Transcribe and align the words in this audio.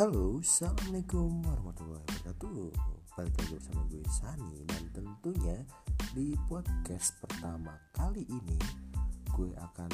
Halo, 0.00 0.40
Assalamualaikum 0.40 1.44
warahmatullahi 1.44 2.00
wabarakatuh. 2.00 2.72
Balik 3.20 3.36
lagi 3.36 3.52
bersama 3.52 3.82
gue 3.92 4.04
Sani. 4.08 4.64
Dan 4.64 4.82
tentunya 4.96 5.60
di 6.16 6.32
podcast 6.48 7.20
pertama 7.20 7.76
kali 7.92 8.24
ini 8.24 8.56
Gue 9.36 9.52
akan 9.60 9.92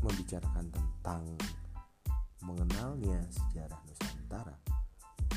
membicarakan 0.00 0.72
tentang 0.72 1.20
mengenalnya 2.40 3.20
sejarah 3.28 3.76
Nusantara. 3.84 4.56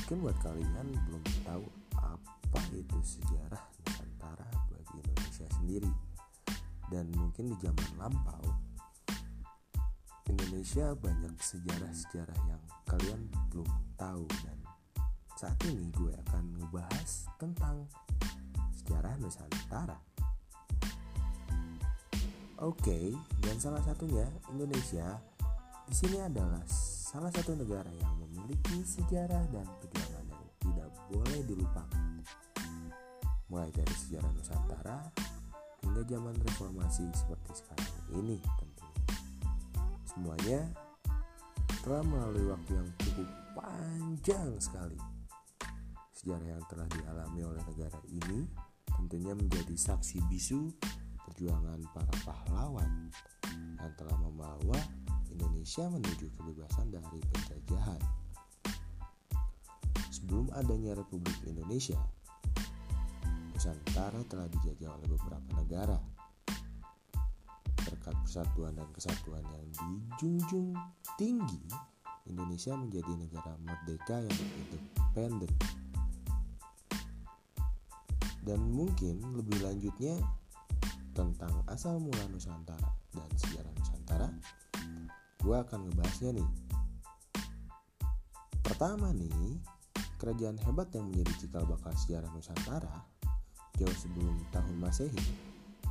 Mungkin 0.00 0.16
buat 0.24 0.38
kalian 0.40 0.88
belum 1.12 1.24
tahu 1.44 1.68
apa 2.00 2.60
itu 2.72 2.98
sejarah 3.04 3.60
Nusantara 3.84 4.48
bagi 4.72 4.96
Indonesia 4.96 5.46
sendiri. 5.60 5.92
Dan 6.88 7.04
mungkin 7.20 7.52
di 7.52 7.56
zaman 7.60 8.00
lampau 8.00 8.71
Indonesia 10.62 10.94
banyak 10.94 11.34
sejarah-sejarah 11.42 12.38
yang 12.46 12.62
kalian 12.86 13.26
belum 13.50 13.66
tahu 13.98 14.30
dan 14.46 14.58
saat 15.34 15.58
ini 15.66 15.90
gue 15.90 16.14
akan 16.14 16.54
ngebahas 16.54 17.26
tentang 17.34 17.90
sejarah 18.70 19.10
Nusantara. 19.18 19.98
Oke, 22.62 23.10
dan 23.42 23.58
salah 23.58 23.82
satunya 23.82 24.22
Indonesia 24.54 25.18
di 25.90 25.94
sini 25.98 26.22
adalah 26.22 26.62
salah 26.70 27.34
satu 27.34 27.58
negara 27.58 27.90
yang 27.98 28.22
memiliki 28.22 28.86
sejarah 28.86 29.42
dan 29.50 29.66
perjuangan 29.82 30.30
yang 30.30 30.46
tidak 30.62 30.90
boleh 31.10 31.40
dilupakan. 31.42 32.06
Mulai 33.50 33.66
dari 33.74 33.94
sejarah 33.98 34.30
Nusantara 34.30 35.10
hingga 35.82 36.06
zaman 36.06 36.38
reformasi 36.38 37.10
seperti 37.18 37.50
sekarang 37.50 37.94
ini 38.14 38.38
tentunya. 38.38 38.71
Semuanya 40.12 40.60
telah 41.80 42.04
melalui 42.04 42.52
waktu 42.52 42.76
yang 42.76 42.88
cukup 43.00 43.28
panjang 43.56 44.52
sekali. 44.60 45.00
Sejarah 46.12 46.52
yang 46.52 46.64
telah 46.68 46.84
dialami 46.92 47.40
oleh 47.48 47.62
negara 47.64 47.96
ini 48.12 48.44
tentunya 48.92 49.32
menjadi 49.32 49.72
saksi 49.72 50.20
bisu 50.28 50.68
perjuangan 51.24 51.80
para 51.96 52.12
pahlawan 52.28 53.08
yang 53.80 53.92
telah 53.96 54.16
membawa 54.20 54.76
Indonesia 55.32 55.88
menuju 55.88 56.28
kebebasan 56.36 56.92
dari 56.92 57.18
penjajahan. 57.32 58.00
Sebelum 60.12 60.52
adanya 60.52 60.92
Republik 60.92 61.40
Indonesia, 61.48 61.96
Nusantara 63.56 64.20
telah 64.28 64.44
dijajah 64.52 64.92
oleh 64.92 65.08
beberapa 65.08 65.50
negara. 65.56 65.96
Berkat 68.02 68.18
persatuan 68.26 68.74
dan 68.74 68.90
kesatuan 68.90 69.46
yang 69.46 69.62
dijunjung 70.18 70.74
tinggi, 71.14 71.62
Indonesia 72.26 72.74
menjadi 72.74 73.14
negara 73.14 73.54
merdeka 73.62 74.18
yang 74.18 74.38
independen. 74.58 75.52
Dan 78.42 78.58
mungkin 78.74 79.22
lebih 79.38 79.62
lanjutnya 79.62 80.18
tentang 81.14 81.62
asal 81.70 82.02
mula 82.02 82.26
Nusantara 82.34 82.90
dan 83.14 83.30
sejarah 83.38 83.70
Nusantara, 83.70 84.28
gue 85.38 85.56
akan 85.62 85.86
ngebahasnya 85.86 86.42
nih. 86.42 86.48
Pertama 88.66 89.14
nih, 89.14 89.62
kerajaan 90.18 90.58
hebat 90.58 90.90
yang 90.90 91.06
menjadi 91.06 91.46
cikal 91.46 91.70
bakal 91.70 91.94
sejarah 91.94 92.34
Nusantara 92.34 93.06
jauh 93.78 93.94
sebelum 93.94 94.42
tahun 94.50 94.74
Masehi, 94.82 95.22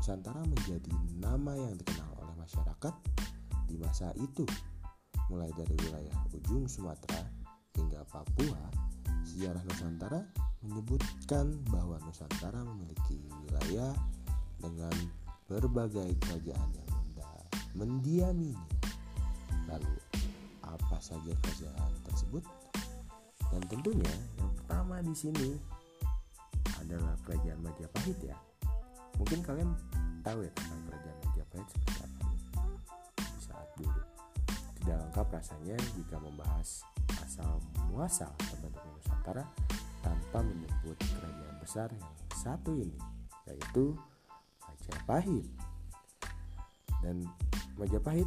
Nusantara 0.02 0.42
menjadi 0.42 0.90
nama 1.22 1.54
yang 1.54 1.78
dikenal 1.78 2.01
masyarakat 2.42 2.96
di 3.70 3.76
masa 3.78 4.10
itu. 4.18 4.44
Mulai 5.30 5.54
dari 5.56 5.76
wilayah 5.88 6.18
ujung 6.36 6.68
Sumatera 6.68 7.24
hingga 7.78 8.04
Papua, 8.10 8.60
sejarah 9.24 9.64
Nusantara 9.64 10.22
menyebutkan 10.66 11.56
bahwa 11.72 12.02
Nusantara 12.04 12.60
memiliki 12.68 13.22
wilayah 13.48 13.96
dengan 14.60 14.94
berbagai 15.48 16.12
kerajaan 16.20 16.70
yang 16.76 16.92
mendiaminya. 17.76 18.60
Lalu, 19.68 19.96
apa 20.64 20.98
saja 21.00 21.32
kerajaan 21.32 21.92
tersebut? 22.12 22.44
Dan 23.52 23.62
tentunya 23.68 24.12
yang 24.40 24.52
pertama 24.64 25.00
di 25.04 25.16
sini 25.16 25.50
adalah 26.80 27.16
kerajaan 27.24 27.60
Majapahit 27.64 28.20
ya. 28.24 28.38
Mungkin 29.20 29.44
kalian 29.44 29.72
tahu 30.24 30.44
ya 30.44 30.52
tentang 30.56 30.82
kerajaan 30.88 31.18
Majapahit 31.28 31.68
seperti 31.72 32.00
apa. 32.04 32.21
Tidak 34.82 34.98
lengkap 34.98 35.28
rasanya 35.30 35.78
jika 35.94 36.18
membahas 36.18 36.82
asal 37.22 37.62
muasal 37.94 38.34
terbentuknya 38.42 38.92
Nusantara 38.98 39.46
tanpa 40.02 40.42
menyebut 40.42 40.98
kerajaan 40.98 41.56
besar 41.62 41.88
yang 41.94 42.10
satu 42.34 42.74
ini, 42.74 42.98
yaitu 43.46 43.94
Majapahit. 44.66 45.46
Dan 47.06 47.30
Majapahit 47.78 48.26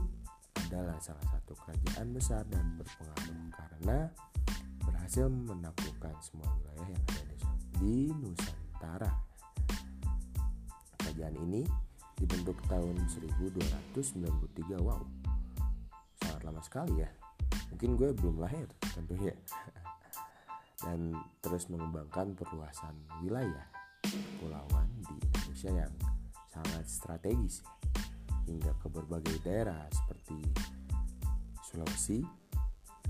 adalah 0.71 0.95
salah 1.03 1.27
satu 1.35 1.59
kerajaan 1.59 2.15
besar 2.15 2.47
dan 2.47 2.79
berpengaruh 2.79 3.51
karena 3.51 3.99
berhasil 4.87 5.27
menaklukkan 5.27 6.15
semua 6.23 6.47
wilayah 6.63 6.89
yang 6.95 7.05
ada 7.11 7.35
di 7.83 8.15
Nusantara. 8.15 9.11
Kerajaan 11.03 11.37
ini 11.43 11.67
dibentuk 12.15 12.59
tahun 12.71 12.95
1293. 13.11 14.79
Wow, 14.81 15.03
lama 16.45 16.61
sekali 16.61 17.01
ya. 17.01 17.11
Mungkin 17.73 17.97
gue 17.97 18.11
belum 18.15 18.45
lahir 18.45 18.69
tentunya. 18.95 19.33
Dan 20.85 21.17
terus 21.41 21.73
mengembangkan 21.73 22.37
perluasan 22.37 22.93
wilayah 23.25 23.65
kepulauan 24.05 24.89
di 25.01 25.17
Indonesia 25.17 25.71
yang 25.73 25.95
sangat 26.53 26.85
strategis 26.85 27.65
hingga 28.45 28.77
ke 28.79 28.87
berbagai 28.93 29.41
daerah 29.41 29.89
seperti 29.89 30.37
Sulawesi, 31.65 32.21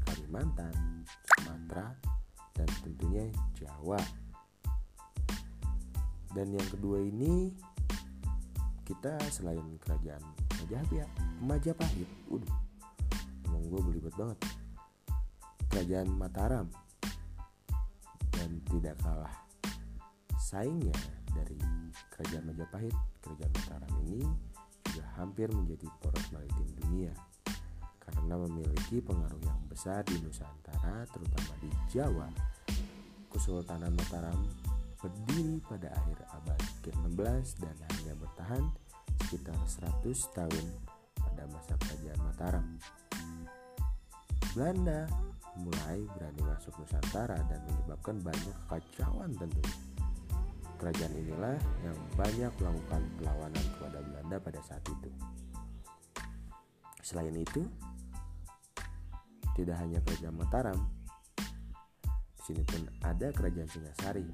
Kalimantan, 0.06 1.02
Sumatera, 1.34 1.92
dan 2.54 2.68
tentunya 2.86 3.26
Jawa. 3.58 3.98
Dan 6.30 6.54
yang 6.54 6.68
kedua 6.70 7.02
ini 7.02 7.50
kita 8.86 9.18
selain 9.28 9.64
kerajaan 9.82 10.22
Majapahit, 10.64 11.10
Majapahit, 11.44 12.10
udah, 12.32 12.54
gue 13.66 13.80
belibet 13.80 14.14
banget. 14.16 14.38
Kerajaan 15.72 16.08
Mataram 16.14 16.66
dan 18.34 18.50
tidak 18.70 18.94
kalah 19.02 19.34
saingnya 20.38 20.94
dari 21.34 21.58
kerajaan 22.14 22.46
Majapahit, 22.46 22.94
kerajaan 23.24 23.52
Mataram 23.58 23.92
ini 24.06 24.22
juga 24.86 25.04
hampir 25.18 25.50
menjadi 25.50 25.90
poros 25.98 26.26
maritim 26.30 26.68
dunia 26.78 27.12
karena 27.98 28.36
memiliki 28.38 29.02
pengaruh 29.02 29.42
yang 29.42 29.60
besar 29.66 30.06
di 30.06 30.20
Nusantara 30.22 31.08
terutama 31.10 31.52
di 31.58 31.70
Jawa. 31.90 32.28
Kesultanan 33.32 33.90
Mataram 33.98 34.38
berdiri 35.02 35.58
pada 35.66 35.90
akhir 35.90 36.22
abad 36.32 36.60
ke-16 36.86 37.58
dan 37.58 37.76
hanya 37.90 38.14
bertahan 38.14 38.64
sekitar 39.26 39.58
100 39.66 40.38
tahun 40.38 40.64
pada 41.18 41.42
masa 41.50 41.74
kerajaan 41.82 42.20
Mataram. 42.22 42.66
Belanda 44.54 45.10
mulai 45.58 46.06
berani 46.14 46.42
masuk 46.46 46.78
Nusantara 46.78 47.34
dan 47.50 47.58
menyebabkan 47.66 48.22
banyak 48.22 48.54
kekacauan 48.70 49.34
tentunya. 49.34 49.74
Kerajaan 50.78 51.10
inilah 51.10 51.58
yang 51.82 51.98
banyak 52.14 52.52
melakukan 52.62 53.02
perlawanan 53.18 53.64
kepada 53.74 53.98
Belanda 53.98 54.36
pada 54.38 54.60
saat 54.62 54.84
itu. 54.86 55.10
Selain 57.02 57.34
itu, 57.34 57.66
tidak 59.58 59.74
hanya 59.82 59.98
kerajaan 60.06 60.38
Mataram, 60.38 60.78
di 62.38 62.42
sini 62.46 62.62
pun 62.62 62.86
ada 63.02 63.34
kerajaan 63.34 63.66
Singasari. 63.66 64.30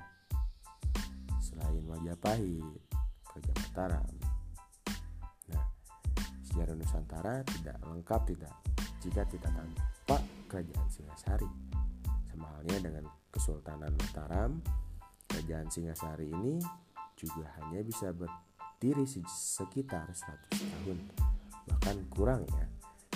Selain 1.40 1.80
Majapahit, 1.88 2.76
kerajaan 3.24 3.56
Mataram. 3.56 4.12
Nah, 5.48 5.64
sejarah 6.44 6.76
Nusantara 6.76 7.40
tidak 7.56 7.80
lengkap 7.88 8.20
tidak 8.28 8.52
jika 9.00 9.24
tidak 9.32 9.48
tanpa 9.48 9.99
kerajaan 10.50 10.88
Singasari. 10.90 11.46
Sama 12.26 12.50
halnya 12.58 12.78
dengan 12.82 13.04
Kesultanan 13.30 13.94
Mataram, 13.94 14.58
kerajaan 15.30 15.70
Singasari 15.70 16.26
ini 16.26 16.58
juga 17.14 17.46
hanya 17.62 17.86
bisa 17.86 18.10
berdiri 18.10 19.06
sekitar 19.06 20.10
100 20.10 20.50
tahun, 20.50 20.98
bahkan 21.70 21.96
kurang 22.10 22.42
ya. 22.50 22.66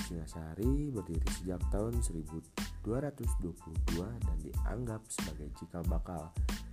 Singasari 0.05 0.95
berdiri 0.95 1.27
sejak 1.33 1.59
tahun 1.73 1.99
1222 1.99 3.99
dan 3.99 4.37
dianggap 4.39 5.01
sebagai 5.09 5.49
cikal 5.57 5.83
bakal 5.89 6.29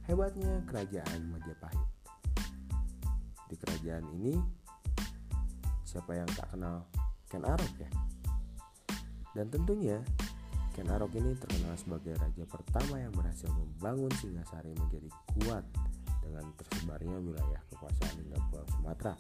hebatnya 0.05 0.59
kerajaan 0.67 1.31
Majapahit. 1.31 1.89
Di 3.47 3.55
kerajaan 3.55 4.05
ini 4.19 4.35
siapa 5.87 6.15
yang 6.15 6.27
tak 6.35 6.51
kenal 6.51 6.83
Ken 7.31 7.47
Arok 7.47 7.71
ya? 7.79 7.89
Dan 9.31 9.47
tentunya 9.47 10.03
Ken 10.71 10.87
Arok 10.87 11.11
ini 11.19 11.35
terkenal 11.35 11.75
sebagai 11.75 12.15
raja 12.15 12.43
pertama 12.47 12.95
yang 12.95 13.11
berhasil 13.11 13.51
membangun 13.51 14.07
Singasari 14.23 14.71
menjadi 14.71 15.09
kuat 15.35 15.67
dengan 16.23 16.47
tersebarnya 16.55 17.17
wilayah 17.19 17.61
kekuasaan 17.67 18.15
hingga 18.23 18.39
Pulau 18.47 18.67
Sumatera. 18.79 19.13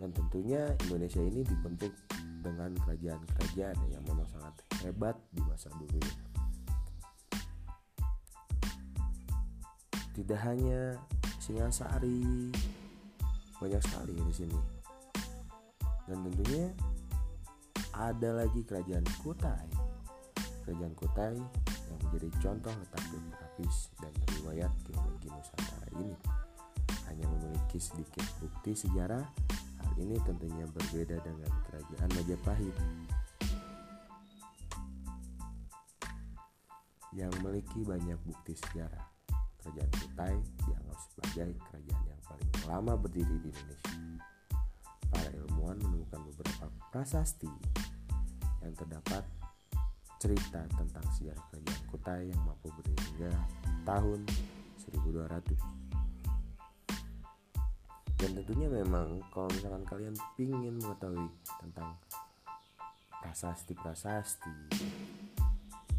Dan 0.00 0.14
tentunya 0.16 0.72
Indonesia 0.88 1.20
ini 1.20 1.44
dibentuk 1.44 1.92
dengan 2.40 2.72
kerajaan-kerajaan 2.86 3.76
yang 3.92 4.02
memang 4.08 4.24
sangat 4.32 4.54
hebat 4.80 5.16
di 5.34 5.44
masa 5.44 5.68
dulunya. 5.76 6.14
Tidak 10.16 10.40
hanya 10.40 10.96
Singasari, 11.36 12.48
banyak 13.60 13.82
sekali 13.84 14.14
di 14.16 14.34
sini. 14.34 14.58
Dan 16.08 16.24
tentunya 16.24 16.72
ada 17.92 18.40
lagi 18.40 18.64
kerajaan 18.64 19.04
Kutai. 19.20 19.87
Kerajaan 20.68 20.92
Kutai 21.00 21.32
yang 21.88 21.98
menjadi 22.04 22.28
contoh 22.44 22.68
letak 22.76 23.00
geografis 23.08 23.88
dan 24.04 24.12
riwayat 24.36 24.68
geologi 24.84 25.32
Nusantara 25.32 25.88
ini. 25.96 26.12
Hanya 27.08 27.24
memiliki 27.24 27.80
sedikit 27.80 28.20
bukti 28.36 28.76
sejarah 28.76 29.24
hal 29.80 29.92
ini 29.96 30.20
tentunya 30.28 30.68
berbeda 30.68 31.24
dengan 31.24 31.48
kerajaan 31.72 32.10
Majapahit. 32.12 32.76
Yang 37.16 37.32
memiliki 37.40 37.80
banyak 37.88 38.20
bukti 38.28 38.52
sejarah 38.52 39.08
kerajaan 39.64 39.92
Kutai 40.04 40.36
dianggap 40.68 40.98
sebagai 41.00 41.56
kerajaan 41.64 42.04
yang 42.12 42.20
paling 42.28 42.50
lama 42.68 42.92
berdiri 43.00 43.40
di 43.40 43.48
Indonesia. 43.56 43.96
Para 45.08 45.32
ilmuwan 45.32 45.80
menemukan 45.80 46.28
beberapa 46.28 46.68
prasasti 46.92 47.48
yang 48.60 48.76
terdapat 48.76 49.37
cerita 50.18 50.66
tentang 50.74 51.06
sejarah 51.14 51.44
kerajaan 51.54 51.82
Kutai 51.86 52.26
yang 52.26 52.42
mampu 52.42 52.74
berdiri 52.74 52.98
hingga 53.14 53.30
tahun 53.86 54.26
1200 54.90 55.78
dan 58.18 58.34
tentunya 58.34 58.66
memang 58.66 59.22
kalau 59.30 59.46
misalkan 59.54 59.86
kalian 59.86 60.14
pingin 60.34 60.74
mengetahui 60.82 61.30
tentang 61.62 61.94
prasasti-prasasti 63.22 64.74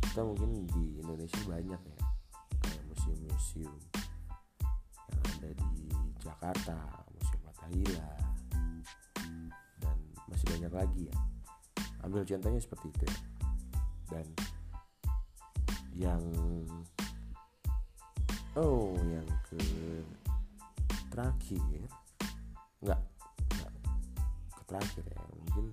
kita 0.03 0.21
mungkin 0.27 0.67
di 0.67 0.99
Indonesia 0.99 1.39
banyak 1.47 1.79
ya 1.79 1.99
kayak 2.59 2.83
museum-museum 2.91 3.71
yang 5.15 5.23
ada 5.39 5.49
di 5.55 5.87
Jakarta 6.19 6.75
Museum 7.15 7.41
Fathahila 7.47 8.11
dan 9.79 9.95
masih 10.27 10.47
banyak 10.59 10.73
lagi 10.75 11.01
ya. 11.07 11.15
Ambil 12.03 12.27
contohnya 12.27 12.59
seperti 12.59 12.91
itu 12.91 13.03
ya 13.07 13.38
dan 14.09 14.25
yang 15.95 16.23
oh 18.57 18.93
yang 19.09 19.27
ke 19.49 19.61
terakhir 21.13 21.61
nggak 22.83 23.01
nggak 23.55 23.71
ke 24.53 24.61
terakhir 24.69 25.03
ya 25.09 25.21
mungkin 25.35 25.65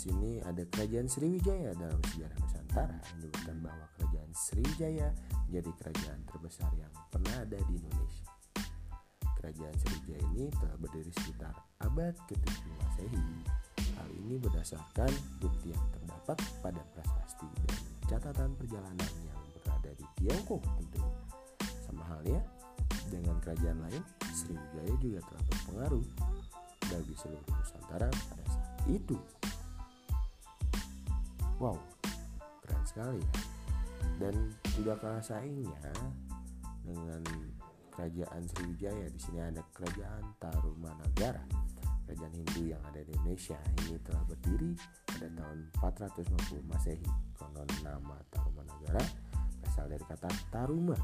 sini 0.00 0.40
ada 0.48 0.64
kerajaan 0.72 1.04
Sriwijaya 1.12 1.76
dalam 1.76 2.00
sejarah 2.08 2.36
Nusantara 2.40 2.98
menyebutkan 3.12 3.56
bahwa 3.60 3.84
kerajaan 4.00 4.30
Sriwijaya 4.32 5.08
menjadi 5.44 5.70
kerajaan 5.76 6.20
terbesar 6.24 6.70
yang 6.80 6.92
pernah 7.12 7.36
ada 7.44 7.58
di 7.68 7.74
Indonesia. 7.76 8.32
Kerajaan 9.36 9.76
Sriwijaya 9.76 10.24
ini 10.32 10.48
telah 10.56 10.76
berdiri 10.80 11.12
sekitar 11.12 11.52
abad 11.84 12.16
ke-7 12.32 12.64
Masehi. 12.80 13.28
Hal 13.98 14.08
ini 14.12 14.36
berdasarkan 14.40 15.10
bukti 15.40 15.72
yang 15.72 15.84
terdapat 15.94 16.38
pada 16.60 16.82
prasasti 16.94 17.48
dan 17.66 17.74
catatan 18.10 18.50
perjalanan 18.58 19.12
yang 19.26 19.40
berada 19.56 19.90
di 19.94 20.06
Tiongkok 20.18 20.62
tentu. 20.78 21.02
Sama 21.86 22.02
halnya 22.06 22.42
dengan 23.10 23.38
kerajaan 23.42 23.78
lain, 23.86 24.02
Sriwijaya 24.30 24.94
juga 25.02 25.20
telah 25.26 25.42
berpengaruh 25.50 26.06
bagi 26.90 27.14
seluruh 27.18 27.50
Nusantara 27.54 28.08
pada 28.10 28.44
saat 28.50 28.82
itu. 28.90 29.18
Wow, 31.60 31.76
keren 32.64 32.84
sekali 32.86 33.20
ya. 33.20 33.32
Dan 34.16 34.34
tidak 34.64 34.96
kalah 35.04 35.24
saingnya 35.24 35.92
dengan 36.82 37.20
kerajaan 37.92 38.42
Sriwijaya. 38.48 39.06
Di 39.12 39.20
sini 39.20 39.38
ada 39.44 39.60
kerajaan 39.76 40.24
Tarumanagara. 40.40 41.44
Kerajaan 42.10 42.34
Hindu 42.42 42.74
yang 42.74 42.82
ada 42.90 43.06
di 43.06 43.14
Indonesia 43.14 43.54
ini 43.86 43.94
telah 44.02 44.26
berdiri 44.26 44.74
pada 45.06 45.30
tahun 45.30 45.58
450 45.78 46.58
Masehi. 46.66 47.06
Konon 47.38 47.70
nama 47.86 48.18
Tarumanagara 48.34 49.04
berasal 49.62 49.86
dari 49.86 50.02
kata 50.02 50.26
Taruma 50.50 50.98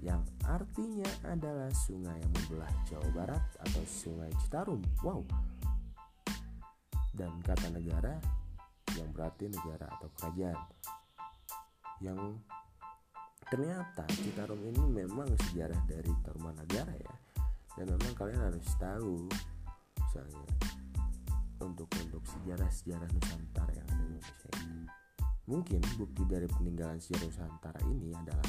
yang 0.00 0.24
artinya 0.48 1.04
adalah 1.28 1.68
sungai 1.76 2.16
yang 2.16 2.32
membelah 2.32 2.72
Jawa 2.88 3.08
Barat 3.12 3.44
atau 3.68 3.84
Sungai 3.84 4.32
Citarum. 4.40 4.80
Wow. 5.04 5.28
Dan 7.12 7.44
kata 7.44 7.68
negara 7.68 8.16
yang 8.96 9.12
berarti 9.12 9.52
negara 9.52 9.92
atau 9.92 10.08
kerajaan. 10.16 10.56
Yang 12.00 12.40
ternyata 13.52 14.08
Citarum 14.08 14.64
ini 14.64 15.04
memang 15.04 15.28
sejarah 15.52 15.84
dari 15.84 16.16
Tarumanagara 16.24 16.96
ya. 16.96 17.14
Dan 17.76 17.92
memang 17.92 18.16
kalian 18.16 18.40
harus 18.40 18.68
tahu 18.80 19.28
sejarah-sejarah 22.44 23.08
Nusantara 23.08 23.72
yang 23.72 23.88
ada 23.88 23.96
di 23.96 24.04
Indonesia. 24.04 24.48
Mungkin 25.48 25.80
bukti 25.96 26.22
dari 26.28 26.44
peninggalan 26.44 27.00
sejarah 27.00 27.24
Nusantara 27.32 27.80
ini 27.88 28.12
adalah 28.12 28.48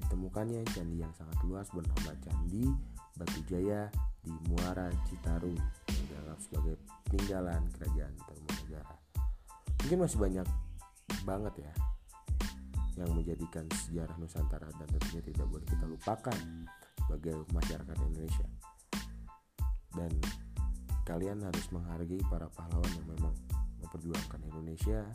ditemukannya 0.00 0.64
candi 0.72 0.96
yang 1.04 1.12
sangat 1.12 1.36
luas 1.44 1.68
bernama 1.68 2.16
Candi 2.24 2.64
Batu 3.16 3.40
Jaya 3.44 3.92
di 4.24 4.32
Muara 4.48 4.88
Citarum 5.04 5.52
yang 5.52 6.04
dianggap 6.08 6.38
sebagai 6.40 6.74
peninggalan 7.12 7.60
kerajaan 7.76 8.12
Tarumanagara. 8.24 8.94
Mungkin 9.84 9.98
masih 10.00 10.18
banyak 10.18 10.48
banget 11.28 11.54
ya 11.60 11.72
yang 12.96 13.12
menjadikan 13.12 13.68
sejarah 13.84 14.16
Nusantara 14.16 14.72
dan 14.80 14.88
tentunya 14.96 15.20
tidak 15.28 15.46
boleh 15.52 15.66
kita 15.68 15.84
lupakan 15.84 16.38
sebagai 17.04 17.36
masyarakat 17.52 17.96
Indonesia. 18.00 18.48
Dan 19.92 20.12
kalian 21.06 21.38
harus 21.38 21.66
menghargai 21.70 22.18
para 22.26 22.50
pahlawan 22.50 22.90
yang 22.90 23.08
memang 23.14 23.34
memperjuangkan 23.78 24.42
Indonesia 24.50 25.06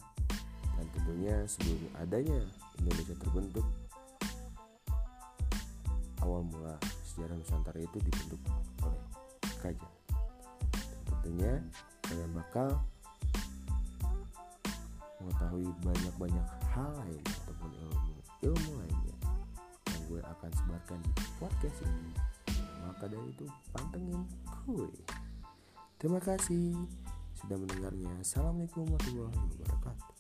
dan 0.80 0.86
tentunya 0.96 1.36
sebelum 1.44 1.84
adanya 2.00 2.40
Indonesia 2.80 3.16
terbentuk 3.20 3.68
awal 6.24 6.48
mula 6.48 6.80
sejarah 7.04 7.36
Nusantara 7.36 7.80
itu 7.84 7.98
dibentuk 8.00 8.40
oleh 8.88 9.04
kerajaan. 9.60 9.96
Tentunya 11.06 11.60
kalian 12.08 12.32
bakal 12.40 12.70
mengetahui 15.22 15.70
banyak-banyak 15.86 16.48
hal 16.72 16.90
lain 17.04 17.24
ataupun 17.46 17.70
ilmu 17.78 18.16
ilmu 18.42 18.72
lainnya 18.80 19.16
yang 19.92 20.02
gue 20.10 20.22
akan 20.24 20.50
sebarkan 20.56 21.00
di 21.04 21.12
podcast 21.38 21.78
ini. 21.84 22.14
Maka 22.88 23.06
dari 23.12 23.28
itu 23.28 23.46
pantengin 23.76 24.24
gue. 24.66 24.90
Terima 26.02 26.18
kasih 26.18 26.74
sudah 27.38 27.62
mendengarnya. 27.62 28.10
Assalamualaikum 28.26 28.90
warahmatullahi 28.90 29.38
wabarakatuh. 29.38 30.11